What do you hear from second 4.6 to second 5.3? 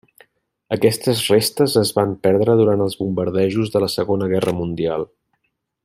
Mundial.